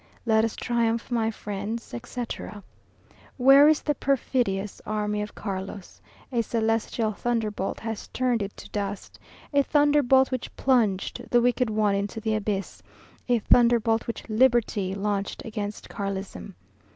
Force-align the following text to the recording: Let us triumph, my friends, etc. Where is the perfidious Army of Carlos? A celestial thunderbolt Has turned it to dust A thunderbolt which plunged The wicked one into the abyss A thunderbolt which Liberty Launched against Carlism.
Let 0.25 0.43
us 0.43 0.55
triumph, 0.55 1.11
my 1.11 1.29
friends, 1.29 1.93
etc. 1.93 2.63
Where 3.37 3.67
is 3.69 3.83
the 3.83 3.93
perfidious 3.93 4.81
Army 4.83 5.21
of 5.21 5.35
Carlos? 5.35 6.01
A 6.31 6.41
celestial 6.41 7.11
thunderbolt 7.13 7.79
Has 7.81 8.07
turned 8.07 8.41
it 8.41 8.57
to 8.57 8.69
dust 8.71 9.19
A 9.53 9.61
thunderbolt 9.61 10.31
which 10.31 10.55
plunged 10.55 11.21
The 11.29 11.39
wicked 11.39 11.69
one 11.69 11.93
into 11.93 12.19
the 12.19 12.33
abyss 12.33 12.81
A 13.29 13.37
thunderbolt 13.37 14.07
which 14.07 14.27
Liberty 14.27 14.95
Launched 14.95 15.45
against 15.45 15.87
Carlism. 15.87 16.55